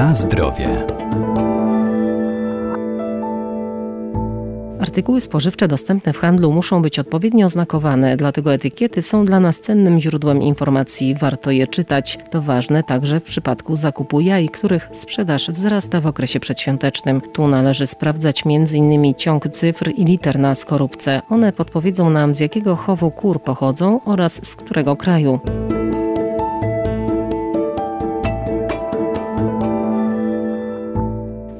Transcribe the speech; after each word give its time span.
Na 0.00 0.14
zdrowie. 0.14 0.86
Artykuły 4.80 5.20
spożywcze 5.20 5.68
dostępne 5.68 6.12
w 6.12 6.18
handlu 6.18 6.52
muszą 6.52 6.82
być 6.82 6.98
odpowiednio 6.98 7.46
oznakowane, 7.46 8.16
dlatego 8.16 8.54
etykiety 8.54 9.02
są 9.02 9.24
dla 9.24 9.40
nas 9.40 9.60
cennym 9.60 10.00
źródłem 10.00 10.42
informacji. 10.42 11.14
Warto 11.14 11.50
je 11.50 11.66
czytać. 11.66 12.18
To 12.30 12.42
ważne 12.42 12.82
także 12.82 13.20
w 13.20 13.24
przypadku 13.24 13.76
zakupu 13.76 14.20
jaj, 14.20 14.48
których 14.48 14.88
sprzedaż 14.92 15.50
wzrasta 15.50 16.00
w 16.00 16.06
okresie 16.06 16.40
przedświątecznym. 16.40 17.20
Tu 17.20 17.48
należy 17.48 17.86
sprawdzać 17.86 18.42
m.in. 18.46 19.14
ciąg 19.14 19.48
cyfr 19.48 19.90
i 19.96 20.04
liter 20.04 20.38
na 20.38 20.54
skorupce. 20.54 21.22
One 21.28 21.52
podpowiedzą 21.52 22.10
nam 22.10 22.34
z 22.34 22.40
jakiego 22.40 22.76
chowu 22.76 23.10
kur 23.10 23.42
pochodzą 23.42 24.00
oraz 24.04 24.46
z 24.46 24.56
którego 24.56 24.96
kraju. 24.96 25.40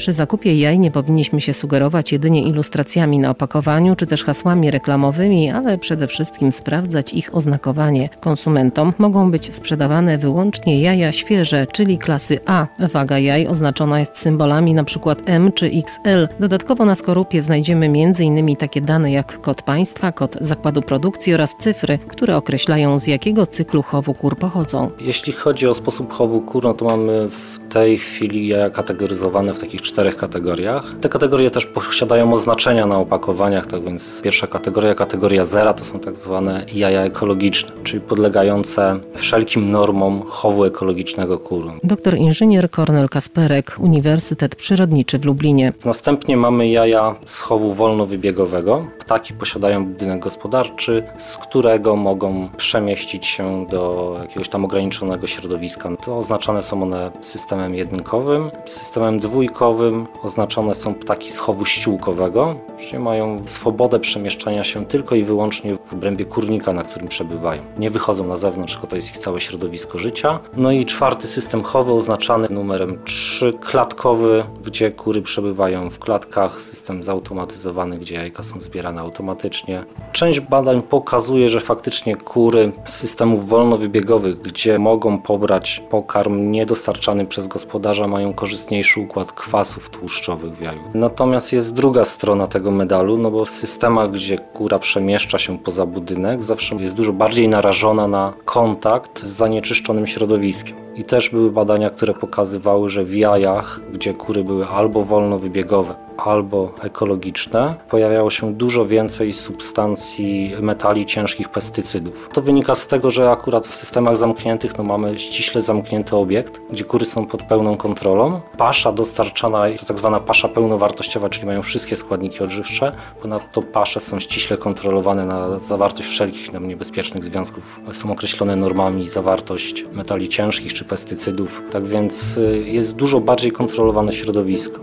Przy 0.01 0.13
zakupie 0.13 0.55
jaj 0.55 0.79
nie 0.79 0.91
powinniśmy 0.91 1.41
się 1.41 1.55
sugerować 1.55 2.13
jedynie 2.13 2.43
ilustracjami 2.43 3.19
na 3.19 3.31
opakowaniu 3.31 3.97
czy 3.97 4.07
też 4.07 4.25
hasłami 4.25 4.71
reklamowymi, 4.71 5.51
ale 5.51 5.79
przede 5.79 6.07
wszystkim 6.07 6.53
sprawdzać 6.53 7.13
ich 7.15 7.35
oznakowanie. 7.35 8.09
Konsumentom 8.21 8.93
mogą 8.99 9.31
być 9.31 9.55
sprzedawane 9.55 10.19
wyłącznie 10.19 10.81
jaja 10.81 11.13
świeże, 11.13 11.67
czyli 11.73 11.99
klasy 11.99 12.39
A. 12.47 12.67
Waga 12.93 13.19
jaj 13.19 13.47
oznaczona 13.47 14.01
jest 14.01 14.19
symbolami 14.19 14.71
np. 14.71 15.17
M 15.27 15.53
czy 15.53 15.67
XL. 15.67 16.29
Dodatkowo 16.41 16.85
na 16.85 16.95
skorupie 16.95 17.43
znajdziemy 17.43 17.87
m.in. 17.87 18.57
takie 18.57 18.81
dane 18.81 19.13
jak 19.13 19.41
kod 19.41 19.63
państwa, 19.63 20.13
kod 20.13 20.37
zakładu 20.41 20.83
produkcji 20.83 21.35
oraz 21.35 21.57
cyfry, 21.59 21.99
które 21.99 22.37
określają 22.37 22.99
z 22.99 23.07
jakiego 23.07 23.47
cyklu 23.47 23.83
chowu 23.83 24.15
kur 24.15 24.39
pochodzą. 24.39 24.91
Jeśli 25.01 25.33
chodzi 25.33 25.67
o 25.67 25.75
sposób 25.75 26.13
chowu 26.13 26.41
kur, 26.41 26.65
no 26.65 26.73
to 26.73 26.85
mamy 26.85 27.29
w 27.29 27.60
tej 27.73 27.99
chwili 27.99 28.49
jaja 28.49 28.71
kategoryzowane 28.71 29.55
w 29.55 29.59
takich 29.59 29.83
czterech 29.83 30.17
kategoriach. 30.17 30.95
Te 31.01 31.09
kategorie 31.09 31.51
też 31.51 31.67
posiadają 31.67 32.33
oznaczenia 32.35 32.87
na 32.87 32.99
opakowaniach, 32.99 33.67
tak 33.67 33.85
więc 33.85 34.21
pierwsza 34.23 34.47
kategoria, 34.47 34.95
kategoria 34.95 35.45
zera 35.45 35.75
to 35.75 35.85
są 35.85 35.99
tak 35.99 36.17
zwane 36.17 36.65
jaja 36.75 37.03
ekologiczne, 37.03 37.71
czyli 37.85 38.01
podlegające 38.01 38.99
wszelkim 39.15 39.71
normom 39.71 40.23
chowu 40.27 40.65
ekologicznego 40.65 41.39
kuru. 41.39 41.71
Doktor 41.85 42.17
inżynier 42.17 42.71
Kornel 42.71 43.09
Kasperek, 43.09 43.77
Uniwersytet 43.79 44.55
Przyrodniczy 44.55 45.19
w 45.19 45.25
Lublinie. 45.25 45.73
Następnie 45.85 46.37
mamy 46.37 46.69
jaja 46.69 47.15
z 47.27 47.41
chowu 47.41 47.75
wolnowybiegowego. 47.75 48.87
Ptaki 49.11 49.35
posiadają 49.35 49.87
budynek 49.87 50.21
gospodarczy, 50.21 51.03
z 51.19 51.37
którego 51.37 51.97
mogą 51.97 52.49
przemieścić 52.57 53.27
się 53.27 53.67
do 53.67 54.17
jakiegoś 54.23 54.49
tam 54.49 54.65
ograniczonego 54.65 55.27
środowiska. 55.27 55.91
To 56.05 56.19
oznaczane 56.19 56.63
są 56.63 56.83
one 56.83 57.11
systemem 57.21 57.75
jedynkowym, 57.75 58.51
systemem 58.67 59.21
dwójkowym 59.21 60.07
oznaczone 60.23 60.75
są 60.75 60.95
ptaki 60.95 61.31
z 61.31 61.39
chowu 61.39 61.65
ściółkowego, 61.65 62.57
czyli 62.79 63.03
mają 63.03 63.43
swobodę 63.47 64.01
przemieszczania 64.01 64.65
się 64.65 64.87
tylko 64.87 65.15
i 65.15 65.25
wyłącznie 65.25 65.77
w 65.85 65.93
obrębie 65.93 66.25
kurnika, 66.25 66.73
na 66.73 66.85
którym 66.85 67.09
przebywają. 67.09 67.63
Nie 67.79 67.91
wychodzą 67.91 68.27
na 68.27 68.37
zewnątrz, 68.37 68.79
to 68.89 68.97
jest 68.97 69.11
ich 69.11 69.19
całe 69.19 69.41
środowisko 69.41 69.99
życia. 69.99 70.41
No 70.57 70.73
i 70.73 70.85
czwarty 70.85 71.27
system 71.27 71.63
chowy 71.63 71.93
oznaczany 71.93 72.49
numerem 72.51 72.99
3, 73.05 73.53
klatkowy, 73.53 74.45
gdzie 74.65 74.91
kury 74.91 75.23
przebywają 75.23 75.91
w 75.91 75.99
klatkach, 75.99 76.63
system 76.63 77.03
zautomatyzowany, 77.03 77.99
gdzie 77.99 78.15
jajka 78.15 78.43
są 78.43 78.61
zbierane 78.61 79.00
automatycznie. 79.01 79.85
Część 80.13 80.41
badań 80.41 80.83
pokazuje, 80.83 81.51
że 81.51 81.61
faktycznie 81.61 82.17
kury 82.17 82.73
z 82.85 82.95
systemów 82.95 83.49
wolnowybiegowych, 83.49 84.41
gdzie 84.41 84.79
mogą 84.79 85.19
pobrać 85.19 85.83
pokarm 85.91 86.51
niedostarczany 86.51 87.27
przez 87.27 87.49
gospodarza, 87.49 88.09
mają 88.09 88.35
korzystniejszy 88.35 89.01
układ 89.01 89.33
kwasów 89.33 89.91
tłuszczowych 89.91 90.57
w 90.57 90.61
jaju. 90.61 90.81
Natomiast 90.95 91.53
jest 91.53 91.75
druga 91.75 92.05
strona 92.05 92.47
tego 92.47 92.71
medalu, 92.71 93.19
no 93.19 93.31
bo 93.31 93.45
w 93.45 93.51
systemach, 93.51 94.11
gdzie 94.11 94.39
kura 94.39 94.79
przemieszcza 94.79 95.39
się 95.39 95.59
poza 95.59 95.87
budynek, 95.87 96.43
zawsze 96.43 96.75
jest 96.75 96.95
dużo 96.95 97.13
bardziej 97.13 97.49
narażona 97.49 98.09
na 98.09 98.33
kontakt 98.45 99.25
z 99.25 99.29
zanieczyszczonym 99.29 100.07
środowiskiem. 100.07 100.90
I 100.97 101.05
też 101.05 101.31
były 101.31 101.51
badania, 101.53 101.91
które 101.91 102.15
pokazywały, 102.15 102.89
że 102.89 103.05
w 103.05 103.15
jajach, 103.15 103.81
gdzie 103.93 104.15
kury 104.15 104.45
były 104.45 104.67
albo 104.67 105.05
wolnowybiegowe, 105.05 105.95
albo 106.17 106.73
ekologiczne, 106.83 107.75
pojawiało 107.89 108.31
się 108.31 108.55
dużo 108.55 108.87
więcej 108.87 109.33
substancji 109.33 110.53
metali 110.61 111.07
ciężkich 111.07 111.49
pestycydów. 111.49 112.29
To 112.33 112.43
wynika 112.43 112.75
z 112.75 112.87
tego, 112.87 113.11
że 113.11 113.31
akurat 113.31 113.67
w 113.67 113.75
systemach 113.75 114.17
zamkniętych 114.17 114.79
no, 114.79 114.85
mamy 114.85 115.19
ściśle 115.19 115.63
zamknięty 115.63 116.17
obiekt, 116.17 116.61
gdzie 116.71 116.85
kury 116.85 117.05
są 117.05 117.27
pod 117.27 117.43
pełną 117.43 117.77
kontrolą. 117.77 118.41
Pasza 118.59 118.93
dostarczana 118.93 119.65
to 119.81 119.87
tak 119.87 119.99
zwana 119.99 120.21
pasza 120.21 120.49
pełnowartościowa, 120.49 121.29
czyli 121.29 121.47
mają 121.47 121.63
wszystkie 121.63 121.97
składniki 121.97 122.45
odżywcze. 122.45 122.93
Ponadto 123.23 123.63
pasze 123.63 124.01
są 124.01 124.21
ściśle 124.21 124.57
kontrolowane 124.57 125.27
na 125.27 125.59
zawartość 125.59 126.09
wszelkich 126.09 126.53
nam 126.53 126.69
niebezpiecznych 126.69 127.25
związków. 127.25 127.81
Są 127.93 128.13
określone 128.13 128.57
normami 128.57 129.09
zawartość 129.09 129.85
metali 129.93 130.29
ciężkich 130.29 130.73
czy 130.81 130.85
pestycydów. 130.85 131.63
Tak 131.73 131.87
więc 131.87 132.37
y, 132.37 132.63
jest 132.67 132.93
dużo 132.93 133.21
bardziej 133.21 133.53
kontrolowane 133.53 134.13
środowisko. 134.13 134.81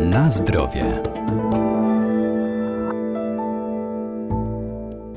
Na 0.00 0.30
zdrowie. 0.30 1.02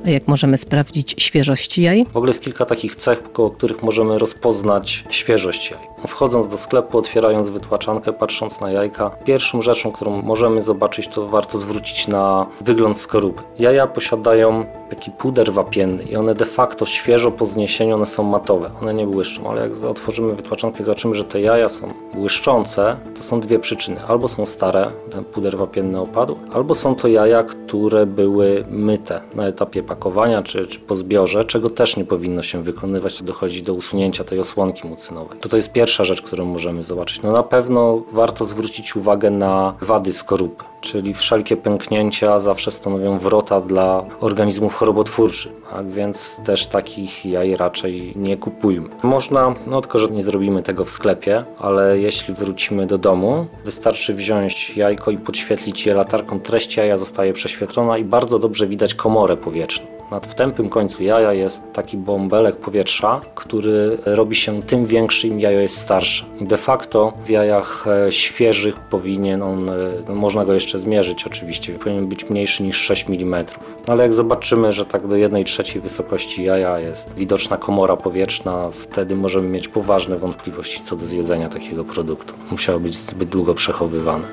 A 0.05 0.09
jak 0.09 0.28
możemy 0.28 0.57
sprawdzić 0.57 1.16
świeżość 1.17 1.78
jaj? 1.78 2.05
W 2.05 2.17
ogóle 2.17 2.29
jest 2.29 2.44
kilka 2.44 2.66
takich 2.66 2.95
cech, 2.95 3.31
koło 3.31 3.51
których 3.51 3.83
możemy 3.83 4.19
rozpoznać 4.19 5.03
świeżość 5.09 5.72
jaj. 5.72 5.79
Wchodząc 6.07 6.47
do 6.47 6.57
sklepu, 6.57 6.97
otwierając 6.97 7.49
wytłaczankę, 7.49 8.13
patrząc 8.13 8.61
na 8.61 8.72
jajka, 8.72 9.09
pierwszą 9.25 9.61
rzeczą, 9.61 9.91
którą 9.91 10.22
możemy 10.22 10.61
zobaczyć, 10.61 11.07
to 11.07 11.28
warto 11.28 11.57
zwrócić 11.57 12.07
na 12.07 12.45
wygląd 12.61 12.97
skorupy. 12.97 13.44
Jaja 13.59 13.88
posiadają 13.88 14.78
taki 14.89 15.11
puder 15.11 15.53
wapienny 15.53 16.03
i 16.03 16.16
one 16.16 16.35
de 16.35 16.45
facto 16.45 16.85
świeżo 16.85 17.31
po 17.31 17.45
zniesieniu 17.45 17.95
one 17.95 18.05
są 18.05 18.23
matowe. 18.23 18.72
One 18.81 18.94
nie 18.94 19.07
błyszczą, 19.07 19.50
ale 19.50 19.61
jak 19.61 19.83
otworzymy 19.83 20.35
wytłaczankę 20.35 20.79
i 20.79 20.83
zobaczymy, 20.83 21.16
że 21.16 21.23
te 21.23 21.41
jaja 21.41 21.69
są 21.69 21.94
błyszczące, 22.13 22.97
to 23.16 23.23
są 23.23 23.39
dwie 23.39 23.59
przyczyny. 23.59 24.01
Albo 24.07 24.28
są 24.28 24.45
stare, 24.45 24.91
ten 25.11 25.23
puder 25.23 25.57
wapienny 25.57 25.99
opadł, 25.99 26.38
albo 26.53 26.75
są 26.75 26.95
to 26.95 27.07
jaja, 27.07 27.44
które 27.44 28.05
były 28.05 28.66
myte 28.69 29.22
na 29.35 29.47
etapie 29.47 29.83
pakowania 29.83 30.44
czy, 30.44 30.67
czy 30.67 30.79
po 30.79 30.95
zbiorze, 30.95 31.45
czego 31.45 31.69
też 31.69 31.97
nie 31.97 32.05
powinno 32.05 32.41
się 32.41 32.63
wykonywać, 32.63 33.17
to 33.17 33.23
dochodzi 33.23 33.63
do 33.63 33.73
usunięcia 33.73 34.23
tej 34.23 34.39
osłonki 34.39 34.88
mucynowej. 34.88 35.39
To 35.39 35.49
to 35.49 35.57
jest 35.57 35.72
pierwsza 35.72 36.03
rzecz, 36.03 36.22
którą 36.22 36.45
możemy 36.45 36.83
zobaczyć. 36.83 37.22
No 37.22 37.31
na 37.31 37.44
pewno 37.44 38.01
warto 38.11 38.45
zwrócić 38.45 38.95
uwagę 38.95 39.29
na 39.29 39.73
wady 39.81 40.13
skorupy 40.13 40.63
czyli 40.81 41.13
wszelkie 41.13 41.57
pęknięcia 41.57 42.40
zawsze 42.40 42.72
stanowią 42.72 43.19
wrota 43.19 43.62
dla 43.62 44.06
organizmów 44.19 44.75
chorobotwórczych, 44.75 45.51
tak 45.72 45.91
więc 45.91 46.38
też 46.45 46.67
takich 46.67 47.25
jaj 47.25 47.56
raczej 47.56 48.13
nie 48.16 48.38
kupujmy. 48.38 48.90
Można, 49.03 49.56
no 49.67 49.81
tylko 49.81 50.00
że 50.00 50.07
nie 50.07 50.23
zrobimy 50.23 50.63
tego 50.63 50.85
w 50.85 50.90
sklepie, 50.90 51.44
ale 51.59 52.00
jeśli 52.00 52.34
wrócimy 52.34 52.88
do 52.88 52.97
domu, 52.97 53.47
wystarczy 53.66 54.13
wziąć 54.13 54.78
jajko 54.78 55.12
i 55.12 55.17
podświetlić 55.17 55.85
je 55.85 55.94
latarką, 55.94 56.40
treść 56.40 56.78
jaja 56.78 56.97
zostaje 56.97 57.34
prześwietlona 57.34 57.97
i 57.97 58.03
bardzo 58.03 58.40
dobrze 58.40 58.67
widać 58.67 58.94
komorę 58.94 59.38
powietrzną. 59.38 59.98
Nad 60.12 60.28
wtępym 60.28 60.70
końcu 60.70 61.03
jaja 61.03 61.34
jest 61.34 61.64
taki 61.74 61.97
bąbelek 61.97 62.56
powietrza, 62.56 63.22
który 63.36 63.97
robi 64.06 64.36
się 64.36 64.64
tym 64.64 64.86
większy, 64.86 65.28
im 65.28 65.40
jajo 65.40 65.59
jest 65.59 65.78
starsze. 65.78 66.25
De 66.42 66.58
facto 66.58 67.14
w 67.25 67.30
jajach 67.30 67.86
e, 67.88 68.12
świeżych 68.12 68.80
powinien 68.80 69.42
on, 69.42 69.70
e, 69.70 70.14
można 70.14 70.46
go 70.46 70.53
jeszcze 70.53 70.80
zmierzyć 70.80 71.28
oczywiście, 71.28 71.74
powinien 71.74 72.08
być 72.08 72.30
mniejszy 72.30 72.64
niż 72.64 72.78
6 72.78 73.06
mm. 73.09 73.46
No 73.88 73.94
ale 73.94 74.03
jak 74.03 74.14
zobaczymy, 74.14 74.72
że 74.72 74.85
tak 74.85 75.08
do 75.08 75.16
1 75.16 75.44
trzeciej 75.44 75.82
wysokości 75.82 76.44
jaja 76.44 76.79
jest 76.79 77.14
widoczna 77.16 77.58
komora 77.58 77.97
powietrzna, 77.97 78.70
wtedy 78.72 79.16
możemy 79.16 79.50
mieć 79.50 79.67
poważne 79.67 80.17
wątpliwości 80.17 80.82
co 80.82 80.96
do 80.96 81.05
zjedzenia 81.05 81.50
takiego 81.50 81.84
produktu. 81.84 82.34
Musiało 82.52 82.79
być 82.79 82.96
zbyt 82.96 83.29
długo 83.29 83.53
przechowywane. 83.53 84.28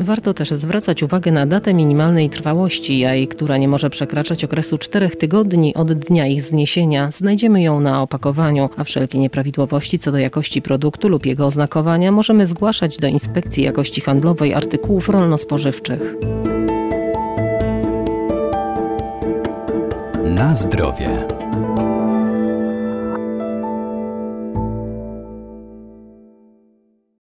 Warto 0.00 0.34
też 0.34 0.50
zwracać 0.50 1.02
uwagę 1.02 1.32
na 1.32 1.46
datę 1.46 1.74
minimalnej 1.74 2.30
trwałości 2.30 2.98
jaj, 2.98 3.28
która 3.28 3.56
nie 3.56 3.68
może 3.68 3.90
przekraczać 3.90 4.44
okresu 4.44 4.78
4 4.78 5.10
tygodni 5.10 5.74
od 5.74 5.92
dnia 5.92 6.26
ich 6.26 6.42
zniesienia. 6.42 7.10
Znajdziemy 7.10 7.62
ją 7.62 7.80
na 7.80 8.02
opakowaniu, 8.02 8.70
a 8.76 8.84
wszelkie 8.84 9.18
nieprawidłowości 9.18 9.98
co 9.98 10.12
do 10.12 10.18
jakości 10.18 10.62
produktu 10.62 11.08
lub 11.08 11.26
jego 11.26 11.46
oznakowania 11.46 12.12
możemy 12.12 12.46
zgłaszać 12.46 12.96
do 12.96 13.06
Inspekcji 13.06 13.64
Jakości 13.64 14.00
Handlowej 14.00 14.54
Artykułów 14.54 15.08
Rolno-Spożywczych. 15.08 16.14
Na 20.24 20.54
zdrowie. 20.54 21.26